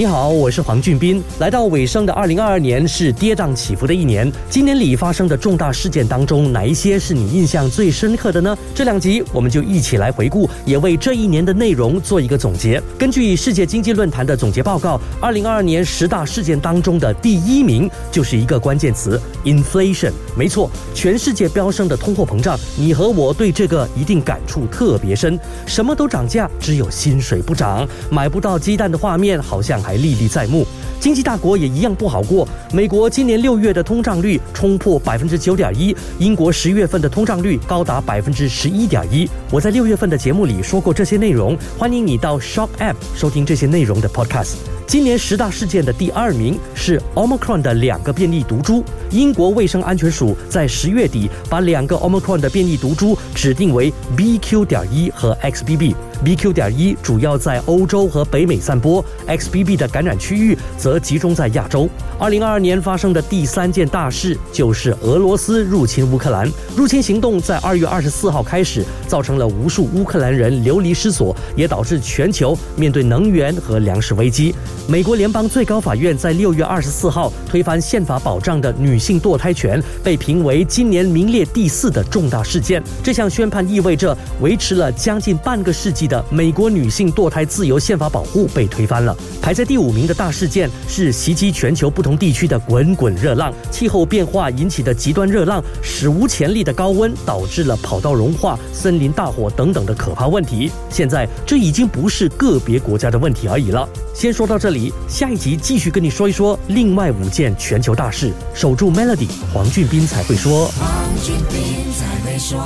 [0.00, 1.22] 你好，我是黄俊斌。
[1.40, 4.32] 来到尾声的二零二二年是跌宕起伏的一年。
[4.48, 8.56] 今年里发生的重大事件当中，哪一些是你印象最深刻的呢？
[8.74, 12.82] 这两集我们就一起来回顾，也为这一年的内容做一个总结。
[12.98, 20.12] 根据世界经济论坛的总结报告，二零二二年十大事件当中的第一名就是一个关键词：inflation。
[20.34, 25.38] 没错，全世界飙升的通货膨胀，你和我对这个一定感触特别深。
[25.66, 30.64] 什么都涨价，只有薪水不涨，买不到鸡蛋的画面好像还还历历在目。
[31.00, 32.46] 经济大国也一样不好过。
[32.72, 39.28] 美国今年六月的通胀率冲破百分之九点一，英国十月份的通胀率高达百分之十一点一。
[39.50, 44.79] 我在六月份的节目里说过这些内容，欢迎你到 Shock App 收听这些内容的 Podcast。
[44.90, 48.82] 今年十大事件的第二名是 Omicron 的两个变异毒株。
[49.12, 54.64] 英国卫生安全署在十月底把两个 Omicron 的变异毒株指定为 BQ.
[54.64, 55.94] 点一和 XBB。
[56.24, 56.52] BQ.
[56.52, 61.88] 点一主要在欧洲和北美散播，XBB 的感染区域则集中在亚洲。
[62.18, 66.50] 二零二二年发生的第三件大事就是俄罗斯入侵乌克兰。
[66.76, 74.52] 入侵行动在二月二十四号开始，造成了无数乌克兰人流离失所，也导致全球面对能源和粮食危机。
[74.88, 82.82] 美国联邦最高法院在六月二十四号推翻宪法保障的女性堕胎权，被评为今年名列第四的重大事件。
[83.02, 86.00] 这项宣判意味着维持了将近半个世纪。
[86.10, 89.16] 的美国女性堕胎自由宪法保护被推翻了。
[89.40, 93.54] 排在第五名的大事件是袭击全球不同地区的滚滚热浪。
[93.70, 100.70] 气候变化引起的极端热浪，史无前例的高温导致了跑道融化、森林大火等等的可怕问题。
[100.90, 103.88] 现在这已经不是个别国家的问题而已了。
[104.12, 108.30] 先说到这里，下一集继续跟你说一说另外五件全球大事。
[108.52, 110.66] 守住 Melody，黄俊斌才会说。
[110.78, 112.60] 黄俊斌才会说。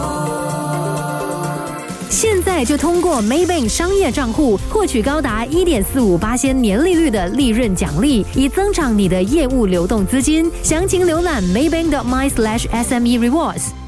[2.10, 10.50] 现在就通过 Maybank 商业账户获取高达一点四五八千年利率的利润奖励，以增长你的业务流动资金。
[10.64, 13.83] 详情浏览 maybank 的 my slash sme rewards。